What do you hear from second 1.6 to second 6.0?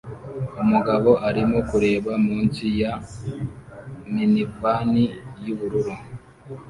kureba munsi ya minivani yubururu